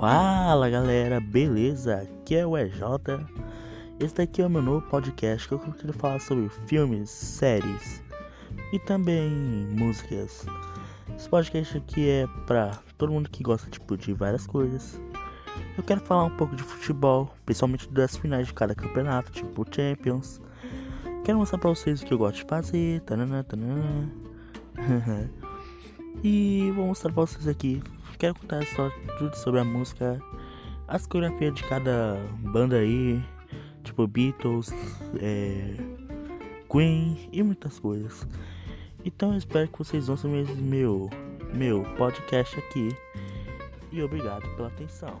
Fala 0.00 0.70
galera, 0.70 1.20
beleza? 1.20 1.96
Aqui 1.96 2.34
é 2.34 2.46
o 2.46 2.56
EJ. 2.56 2.80
Esse 4.00 4.14
daqui 4.14 4.40
é 4.40 4.46
o 4.46 4.48
meu 4.48 4.62
novo 4.62 4.80
podcast 4.88 5.46
que 5.46 5.52
eu 5.52 5.58
quero 5.58 5.92
falar 5.92 6.18
sobre 6.20 6.48
filmes, 6.66 7.10
séries 7.10 8.02
e 8.72 8.78
também 8.78 9.28
músicas. 9.76 10.46
Esse 11.14 11.28
podcast 11.28 11.76
aqui 11.76 12.08
é 12.08 12.26
pra 12.46 12.78
todo 12.96 13.12
mundo 13.12 13.28
que 13.28 13.42
gosta 13.42 13.68
tipo, 13.68 13.94
de 13.94 14.14
várias 14.14 14.46
coisas. 14.46 14.98
Eu 15.76 15.84
quero 15.84 16.00
falar 16.00 16.24
um 16.24 16.36
pouco 16.38 16.56
de 16.56 16.62
futebol, 16.62 17.30
principalmente 17.44 17.86
das 17.90 18.16
finais 18.16 18.46
de 18.46 18.54
cada 18.54 18.74
campeonato, 18.74 19.30
tipo 19.30 19.66
Champions. 19.70 20.40
Quero 21.26 21.36
mostrar 21.36 21.58
pra 21.58 21.68
vocês 21.68 22.00
o 22.00 22.06
que 22.06 22.14
eu 22.14 22.18
gosto 22.18 22.36
de 22.36 22.44
fazer. 22.44 23.02
Tanana, 23.02 23.44
tanana. 23.44 24.10
e 26.22 26.72
vou 26.74 26.86
mostrar 26.86 27.12
pra 27.12 27.22
vocês 27.22 27.48
aqui 27.48 27.82
quero 28.20 28.34
contar 28.34 28.64
só 28.66 28.90
tudo 29.16 29.34
sobre 29.34 29.60
a 29.60 29.64
música, 29.64 30.22
as 30.86 31.06
coreografias 31.06 31.54
de 31.54 31.64
cada 31.64 32.16
banda 32.40 32.76
aí, 32.76 33.18
tipo 33.82 34.06
Beatles, 34.06 34.70
é, 35.18 35.74
Queen 36.70 37.30
e 37.32 37.42
muitas 37.42 37.78
coisas. 37.78 38.28
Então 39.02 39.32
eu 39.32 39.38
espero 39.38 39.68
que 39.68 39.78
vocês 39.78 40.10
ouçam 40.10 40.30
meu, 40.30 41.08
meu 41.54 41.82
podcast 41.96 42.58
aqui. 42.58 42.94
E 43.90 44.02
obrigado 44.02 44.46
pela 44.54 44.68
atenção. 44.68 45.18